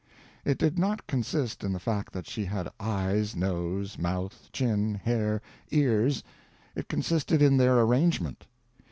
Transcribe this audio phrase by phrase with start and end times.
[0.43, 5.43] It did not consist in the fact that she had eyes, nose, mouth, chin, hair,
[5.69, 6.23] ears,
[6.73, 8.47] it consisted in their arrangement.